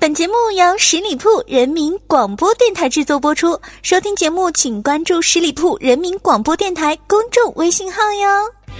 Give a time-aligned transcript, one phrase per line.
[0.00, 3.60] 本节目由十里铺人民广播电台制作播出。
[3.82, 8.78] 收听节目，请关注十里铺人民广播电台公众微信号哟。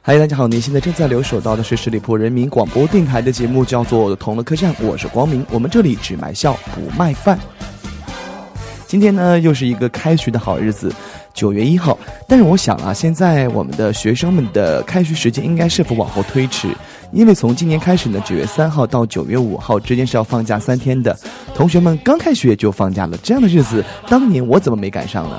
[0.00, 5.44] 嗨，大家好，您现在正在留守到的是十里铺人民广播电台的节目，叫做《同乐客栈》，我是光明。
[5.50, 7.36] 我们这里只卖笑不卖饭。
[8.86, 10.94] 今天呢，又是一个开学的好日子，
[11.34, 11.98] 九月一号。
[12.26, 16.68] 但是我想啊，现在我们的学生们的开学时间应该是否往后推迟？
[17.12, 21.14] 因为从今年开始呢，九月三号到九月五号之间是要放假三天的，
[21.54, 25.36] 同学们刚开学就放假了，这样的日子，当年我怎么没赶上呢？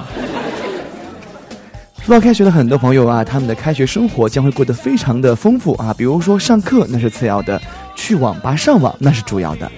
[2.03, 7.59] 说到开学的很多朋友啊，他们的开学生活将会过得非常的丰富啊，比如说上课那是次要的，
[7.95, 9.71] 去网吧上网那是主要的。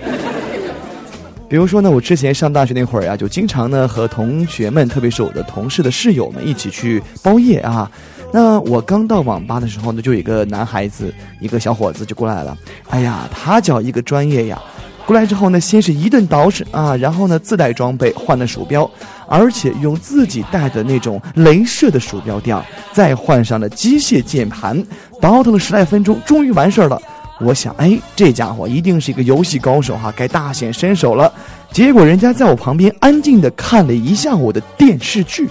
[1.47, 7.89] 比如说呢，我之前上大学那会儿呀，就经常呢和同学们，特别是我的同事的室友们一起去包夜啊。
[8.33, 12.57] 那我刚到网吧的时候呢，就有一个男孩子，一个小伙子就过来了。
[12.89, 14.61] 哎呀，他叫一个专业呀！
[15.05, 18.89] 过来之后呢，先是一顿捯饬啊，然后呢自带装备，换了鼠标，
[19.27, 22.59] 而且用自己带的那种镭射的鼠标垫，
[22.91, 24.83] 再换上了机械键盘，
[25.21, 26.99] 倒腾了十来分钟，终于完事儿了。
[27.41, 31.31] 我想，哎，这家伙一定是一个游戏高手哈，该大显身手了。
[31.71, 35.49] 结果人家在我旁边安静的看了一下午的电视剧。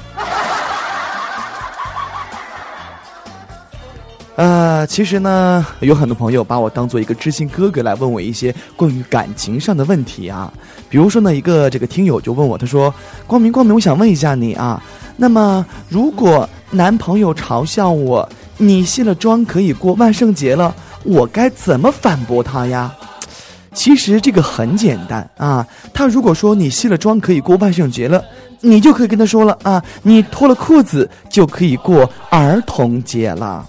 [4.37, 10.53] 呃，其实呢，有很多朋友把我当做一个知心哥哥来问我一些关于感情上的问题啊。
[10.89, 12.93] 比如说呢，一个这个听友就问我，他说
[13.29, 14.83] ：“光明，光明，我想问一下你啊，
[15.17, 22.93] 那么如果男朋友嘲笑我，你卸了妆可以过万圣节了，我该怎么反驳他呀？”
[23.75, 28.25] 其实这个很简单啊，他如果说你卸了妆可以过万圣节了，
[28.61, 33.69] 你就可以跟他说了啊，你脱了裤子就可以过儿童节了。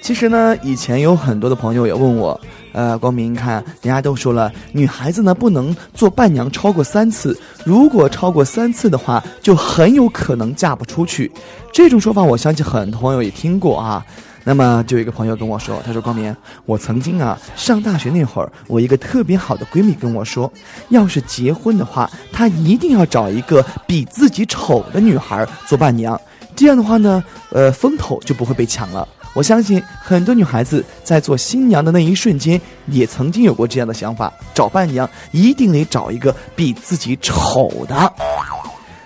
[0.00, 2.40] 其实呢，以前有很多的朋友也问我，
[2.72, 11.30] 呃，光明，看人家都说了，女孩子呢不能做伴娘超过三次，如果超过三次的话，就很有可能嫁不出去。
[11.72, 14.04] 这种说法，我相信很多朋友也听过啊。
[14.42, 16.34] 那么，就有一个朋友跟我说，他说：“光明，
[16.64, 20.50] 我曾经啊上大学那会儿，我一个特别好的闺蜜跟我说，
[20.88, 26.18] 要是结婚的话，她一定要找一个比自己丑的女孩做伴娘，
[26.56, 38.12] 这样的话呢，呃，风头就不会被抢了。”我相信很多女孩子在做新娘的那一瞬间，也曾经有过这样的想法：找伴娘一定得找一个比自己丑的。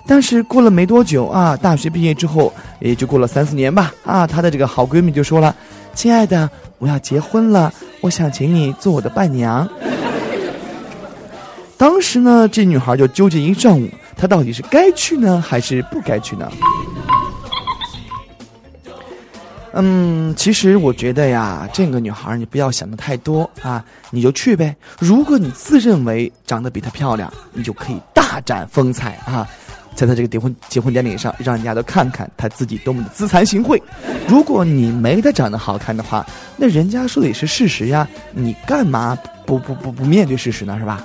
[0.06, 3.92] 但是过了没多久啊，大学毕业之后，也就过了三四年吧。
[4.04, 5.54] 啊，她的这个好闺蜜就说了
[5.94, 6.48] ：“亲爱的，
[6.78, 9.66] 我要结婚了，我想请你做我的伴娘。”
[11.78, 16.50] 当时呢，这女孩就纠结一上午，她到底是该去呢，还是不该去呢？
[19.76, 24.74] 嗯，其实我觉得呀，这个女孩你不要想的太多啊，你就去呗。
[25.00, 29.44] 如果你自认为长得比她漂亮，你就可以大展风采啊，
[29.96, 33.82] 在她这个结婚结婚典礼上，让人家都看看她自己多么的自惭形秽。
[34.28, 36.24] 如果你没她长得好看的话，
[36.56, 40.78] 那人家说的也是事实呀，你干嘛不不不不面对事实呢？
[40.78, 41.04] 是吧？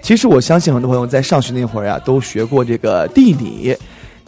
[0.00, 3.76] 其实我相信很多朋友在上学那会儿呀，都学过这个地理。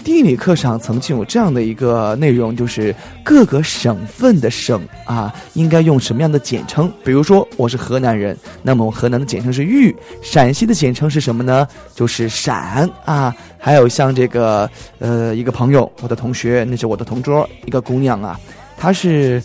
[0.05, 6.93] 地理课上曾经有这样的一个内容，就是各个省份的省啊，应该用什么样的简称？
[7.05, 11.67] 比如说我是河南人，那么我河南的简称是豫，陕西的简称是什么呢？
[11.95, 13.35] 就是陕啊。
[13.59, 14.69] 还有像这个
[14.99, 18.39] 呃，一个朋友，我的同学，那是我的同桌，一个姑娘啊，
[18.77, 19.41] 她是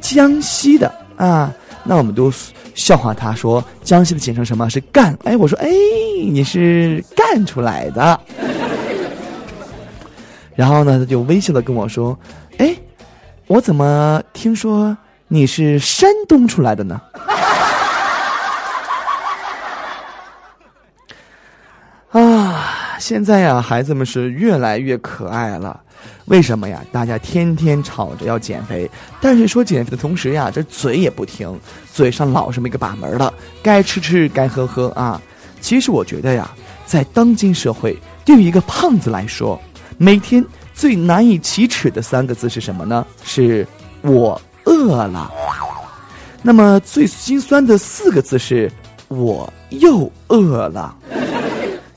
[0.00, 1.54] 江西的啊，
[1.84, 2.32] 那我们都
[2.74, 5.16] 笑话她说江西的简称什么是赣？
[5.22, 5.68] 哎，我说哎，
[6.28, 8.20] 你是赣出来的。
[10.60, 12.14] 然后呢，他就微笑的跟我说
[12.60, 12.76] ：“哎，
[13.46, 14.94] 我怎么听说
[15.26, 17.00] 你是山东出来的呢？”
[22.12, 25.80] 啊，现在呀，孩子们是越来越可爱了。
[26.26, 26.84] 为什么呀？
[26.92, 31.58] 大家天天吵着要减肥，但是说减肥的同时呀，这嘴也不停，
[31.90, 33.32] 嘴上老是没个把门的，
[33.62, 35.18] 该吃吃，该喝喝啊。
[35.62, 36.50] 其实我觉得呀，
[36.84, 37.96] 在当今社会，
[38.26, 39.58] 对于一个胖子来说，
[40.02, 40.42] 每天
[40.72, 43.06] 最难以启齿的三个字是什么呢？
[43.22, 43.68] 是
[44.00, 45.30] 我饿了。
[46.40, 48.72] 那么最心酸的四个字是
[49.08, 50.96] 我又饿了。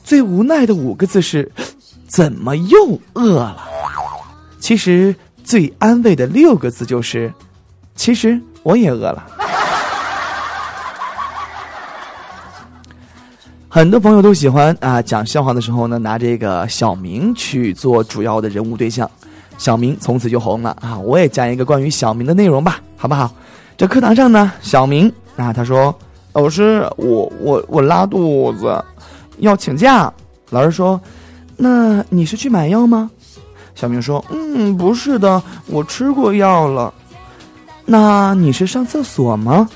[0.03, 1.49] 最无奈的五个字是
[2.05, 3.69] 怎么又饿了？
[4.59, 5.15] 其实
[5.45, 7.33] 最安慰的六个字就是
[7.95, 9.25] 其实我也饿了。
[13.75, 19.09] 很多朋友都喜欢啊讲笑话的时候呢，拿这个小明去做主要的人物对象。
[19.57, 20.95] 小明从此就红了啊！
[20.99, 23.33] 我也讲一个关于小明的内容吧，好不好？
[23.75, 25.91] 这课堂上呢，小明啊，他说
[26.33, 28.79] ：“老师，我我我拉肚子，
[29.39, 30.13] 要请假。”
[30.51, 31.01] 老师说
[31.57, 33.09] ：“那你是去买药吗？”
[33.73, 36.93] 小明说：“嗯，不是的，我吃过药了。”
[37.87, 39.67] 那你是上厕所吗？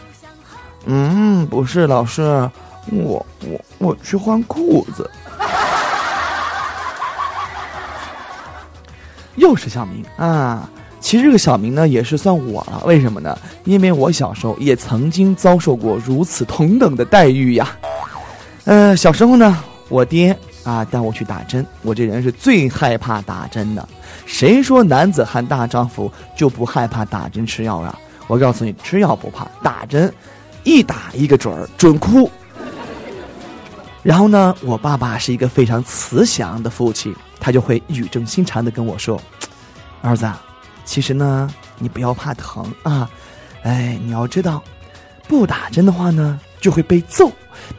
[0.85, 2.47] 嗯，不是，老师，
[2.91, 5.09] 我我我去换裤子。
[9.35, 10.67] 又是小明啊！
[10.99, 12.81] 其实这个小明呢，也是算我了。
[12.85, 13.37] 为什么呢？
[13.65, 17.69] 因为我小时候也曾经遭受过如此同等的待遇呀。
[18.65, 23.87] 呃，小时候呢，我爹啊带我去打针，我这人是最害怕打针的。
[24.25, 27.97] 谁说男子汉大丈夫就不害怕打针吃药啊？
[28.25, 30.11] 我告诉你，吃药不怕，打针
[30.63, 32.29] 一打一个准儿，准哭。
[34.07, 39.21] 然后呢，我爸爸是一个非常慈祥的父亲，他就会语重心长的跟我说
[40.01, 40.31] ：“儿子，
[40.85, 43.09] 其实呢，你不要怕疼啊，
[43.63, 44.63] 哎，你要知道，
[45.27, 47.29] 不打针的话呢，就会被揍，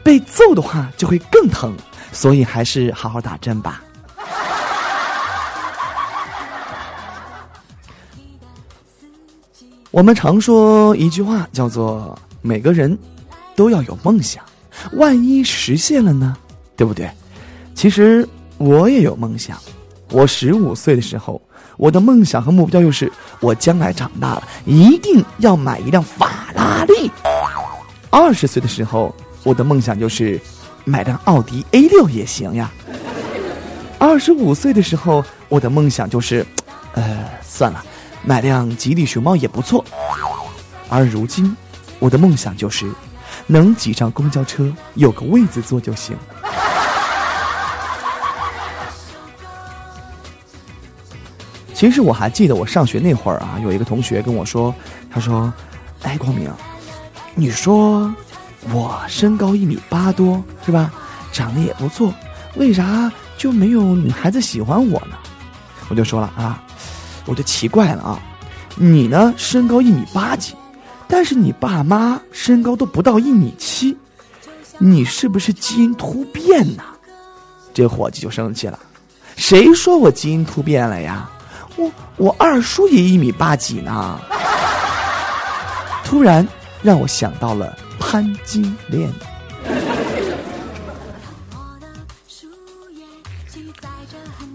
[0.03, 1.75] 被揍的话就会更疼，
[2.11, 3.81] 所以还是好好打针吧。”
[9.89, 12.95] 我们常说一句话，叫做“每个人
[13.55, 14.43] 都要有梦想”，
[14.93, 16.35] 万一实现了呢？
[16.75, 17.09] 对不对？
[17.75, 18.27] 其实
[18.57, 19.57] 我也有梦想。
[20.11, 21.41] 我十五岁的时候，
[21.77, 27.11] 我的梦想和目标就是，我将来长大了一定要买一辆法拉利。
[28.09, 30.39] 二十岁的时候，我的梦想就是
[30.83, 32.71] 买辆奥迪 A 六也行呀。
[33.99, 36.45] 二十五岁的时候，我的梦想就是，
[36.93, 37.83] 呃，算了。
[38.23, 39.83] 买辆吉利熊猫也不错，
[40.89, 41.55] 而如今，
[41.99, 42.89] 我的梦想就是
[43.51, 46.15] 能挤上公交车，有个位子坐就行。
[51.73, 54.73] 其实我还记得我上学那会儿啊，有一个同学跟我说，
[55.09, 55.51] 他说
[56.03, 56.51] ：“哎，光明，
[57.33, 58.13] 你说
[58.71, 60.93] 我身高一米八多是吧？
[61.31, 62.13] 长得也不错，
[62.55, 65.17] 为啥就没有女孩子喜欢我呢？”
[65.89, 66.63] 我就说了啊。
[67.25, 68.19] 我就奇怪了啊，
[68.75, 70.55] 你呢身高一米八几，
[71.09, 73.97] 但是你爸妈身高都不到一米七，
[74.77, 76.83] 你是不是基因突变呢？
[77.73, 78.77] 这伙计就生气了，
[79.35, 81.29] 谁说我基因突变了呀？
[81.75, 84.19] 我我二叔也一米八几呢。
[86.03, 86.47] 突然
[86.81, 89.11] 让我想到了潘金莲。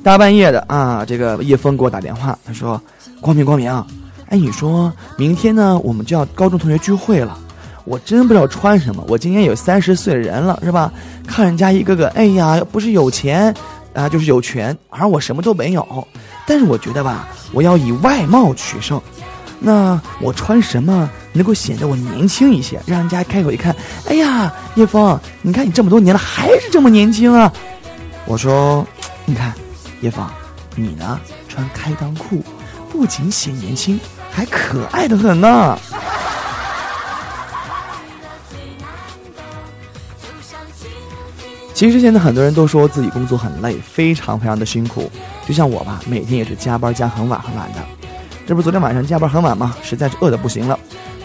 [0.02, 2.80] 大半夜的啊，这个叶枫给我打电话，他说
[3.22, 3.72] ：“光明光明，
[4.28, 7.38] 哎，你说明天呢，我们就要高中同学聚会了，
[7.84, 9.04] 我真不知道穿什么。
[9.06, 10.92] 我今年有三十岁的人了，是吧？
[11.26, 13.54] 看人家一个个，哎呀，不是有钱
[13.92, 16.08] 啊，就是有权，而我什么都没有。
[16.46, 19.00] 但是我觉得吧，我要以外貌取胜。
[19.60, 23.74] 那我穿什么能够显得我年轻一些，让人家开口一看，
[24.08, 27.52] 哎呀，叶枫，你看你这么多年了还是这么年轻啊？
[28.26, 28.86] 我说，
[29.26, 29.52] 你看。”
[30.00, 30.30] 叶芳，
[30.76, 31.18] 你呢？
[31.48, 32.44] 穿开裆裤，
[32.94, 33.98] 不仅显年轻，
[34.30, 35.76] 还可爱的很呢。
[41.74, 45.10] 其实现在很多人都说自己工作很累，非常非常的辛苦。
[45.44, 47.80] 就像我吧，每天也是加班加很晚很晚的。
[48.46, 49.74] 这不是昨天晚上加班很晚吗？
[49.82, 50.78] 实在是饿的不行了。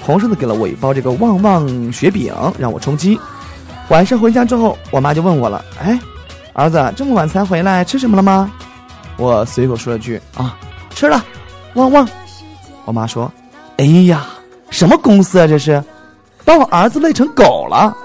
[0.04, 3.20] 同事呢给了我一包这个旺旺雪饼，让我充饥。
[3.90, 6.00] 晚上回家之后，我妈就问我了：“哎，
[6.54, 8.52] 儿子，这么晚才回来，吃什么了吗？”
[9.18, 10.58] 我随口说了句啊，
[10.96, 11.24] 吃了，
[11.76, 12.08] 旺旺。
[12.86, 13.32] 我妈说
[13.78, 14.26] ：“哎呀，
[14.70, 15.46] 什么公司啊？
[15.48, 15.84] 这是，
[16.44, 17.96] 把我儿子累成狗了。”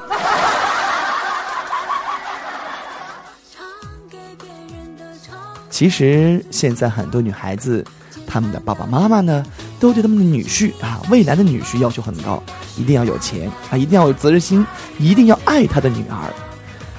[5.71, 7.85] 其实现在很多女孩子，
[8.27, 9.45] 她们的爸爸妈妈呢，
[9.81, 12.41] 都对他们的女婿啊，未来的女婿要求很高，
[12.77, 14.65] 一定要有钱啊，一定要有责任心，
[14.99, 16.33] 一定要爱他的女儿。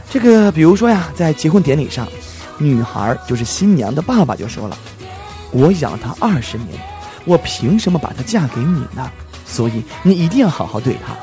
[0.09, 2.07] 这个，比如说呀，在结婚典礼上。
[2.57, 4.77] 女孩就是新娘的爸爸就说了
[5.55, 6.77] ：“我养她二十年，
[7.23, 9.09] 我凭什么把她嫁给你呢？
[9.45, 11.15] 所以你一定要好好对她。”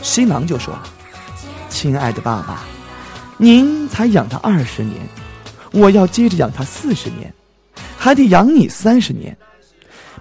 [0.00, 0.82] 新郎就说了
[1.68, 2.62] ：“亲爱的爸爸，
[3.36, 5.06] 您才养她二十年，
[5.72, 7.30] 我要接着养她四十年，
[7.98, 9.36] 还得养你三十年，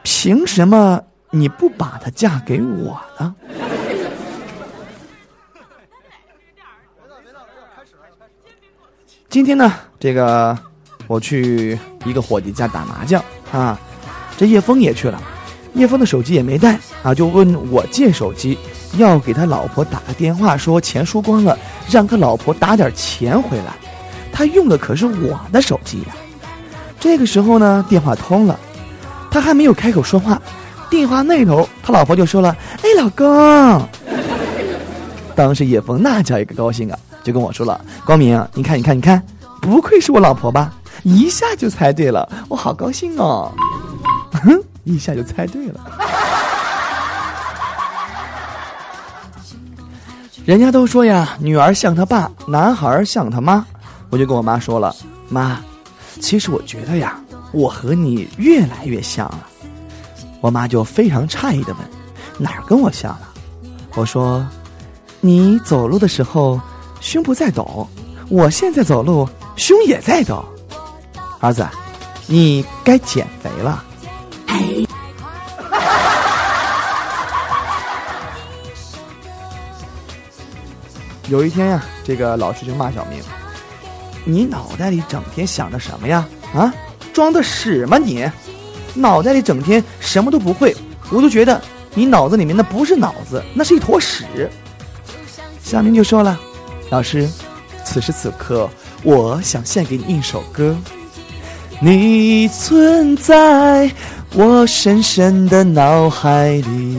[0.04, 3.34] 凭什么你不把她嫁给我呢？”
[9.30, 10.58] 今天呢，这个
[11.10, 11.76] 我去
[12.06, 13.20] 一个伙计家打麻将
[13.52, 13.80] 啊，
[14.38, 15.20] 这叶枫也去了，
[15.74, 18.56] 叶枫的手机也没带啊，就问我借手机，
[18.96, 21.58] 要给他老婆打个电话，说钱输光了，
[21.90, 23.74] 让他老婆打点钱回来。
[24.32, 26.16] 他用的可是我的手机呀。
[27.00, 28.60] 这个时候呢，电话通了，
[29.32, 30.40] 他还没有开口说话，
[30.92, 33.82] 电话那头他老婆就说了：“哎，老公。”
[35.36, 39.20] 当时叶枫那叫一个高兴啊，就跟我说了：“光明，你看，你看，你看，
[39.60, 40.72] 不愧是我老婆吧？
[41.04, 43.52] 一下就猜对了，我好高兴哦！”
[44.44, 45.80] 哼， 一下就猜对了。
[50.46, 53.66] 人家都说呀，女儿像他爸，男孩像他妈。
[54.10, 54.96] 我就跟我妈说了
[55.30, 55.60] ：“妈，
[56.20, 57.20] 其实我觉得呀，
[57.52, 59.48] 我和你越来越像了。”
[60.42, 61.88] 我妈就非常诧异的问
[62.40, 63.30] ：“哪儿跟我像了？”
[63.96, 64.46] 我说。
[65.22, 66.58] 你走路的时候，
[67.02, 67.86] 胸不在抖；
[68.30, 69.28] 我现在走路，
[69.58, 70.46] 胸也在抖。
[71.40, 71.66] 儿子，
[72.28, 73.84] 你该减肥了。
[81.30, 83.22] 有一天呀，这个老师就骂小明
[84.26, 86.28] ：“你脑袋里整天想着什么呀？
[86.54, 86.74] 啊，
[87.14, 88.30] 装的屎吗你？
[88.94, 90.76] 脑袋里整天什么都不会，
[91.12, 91.62] 我就觉得
[91.94, 94.50] 你脑子里面那不是脑子，那是一坨屎。”
[95.64, 96.38] 小明就说了
[96.92, 97.30] ：“老师，
[97.86, 98.68] 此时此刻，
[99.04, 100.76] 我想献给你一首歌。
[101.82, 103.90] 你存在
[104.34, 106.98] 我深深的脑海里。”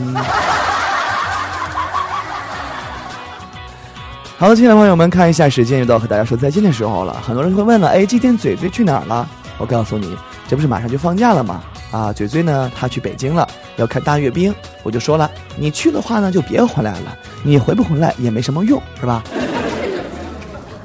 [4.39, 7.21] 好了，亲爱的朋友们，看一下时间，又到和大家说再见的时候了。
[7.23, 10.17] 很多人会问了：“哎，今天嘴嘴去哪儿了？”我告诉你，
[10.49, 11.63] 这不是马上就放假了吗？
[11.91, 13.47] 啊，嘴嘴呢，他去北京了，
[13.77, 14.55] 要看大阅兵。
[14.83, 17.15] 我就说了，你去的话呢，就别回来了。
[17.43, 19.23] 你回不回来也没什么用，是吧？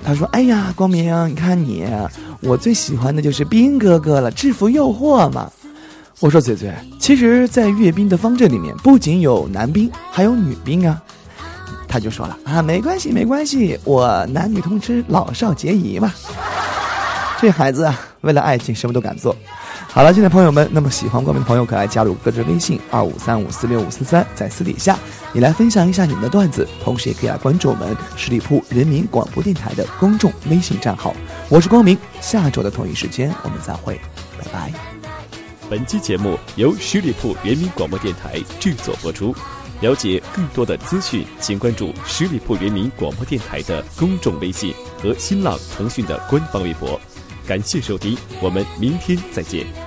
[0.04, 1.88] 他说：“哎呀，光明，你看你，
[2.42, 5.52] 我最喜欢的就是兵哥哥了，制服诱惑嘛。”
[6.22, 11.02] 我说：“嘴嘴，其实，在阅兵的方阵里面，不仅有男兵，还有女兵啊。”
[11.90, 16.14] 他就说了：“啊，没关系，没关系，我男女通吃，老少皆宜嘛。
[17.40, 19.36] ”这孩子啊，为了爱情什么都敢做。
[19.90, 24.98] 好了，亲爱的朋友们，那么喜欢光明的朋友可来加入各自微信二五三五四六五四三，在私底下
[25.34, 31.14] 你来分享一下你们的段子，同时也可以来关注我们十里铺人民广播电台的公众微信账号。
[31.48, 34.00] 我是光明，下周的同一时间我们再会，
[34.36, 34.74] 拜拜。
[35.70, 39.34] 本期节目由十里铺人民广播电台制作播出。
[39.80, 47.00] 了解更多的资讯，请关注十里铺人民广播电台的公众微信和新浪、腾讯的官方微博。
[47.46, 49.85] 感谢收听，我们明天再见。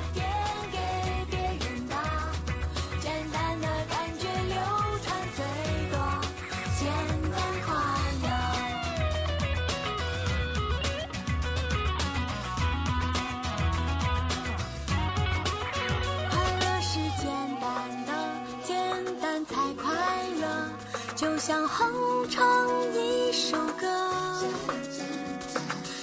[21.19, 21.85] 就像哼
[22.31, 22.47] 唱
[22.95, 23.89] 一首歌，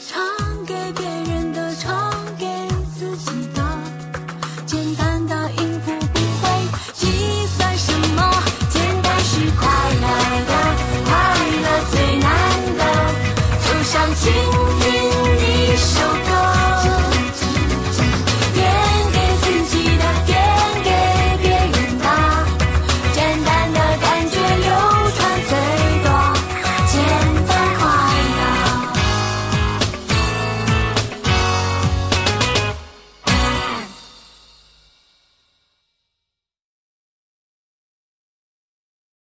[0.10, 2.46] 唱给别人的，唱给
[3.00, 3.64] 自己的。
[4.66, 6.50] 简单的音符不会
[6.92, 8.30] 计算什么，
[8.70, 9.70] 简单是快
[10.02, 10.06] 乐
[10.48, 10.54] 的，
[11.06, 11.14] 快
[11.64, 12.28] 乐最难
[12.76, 12.84] 得。
[13.62, 14.34] 就像倾
[14.82, 14.84] 听
[15.40, 16.25] 一首。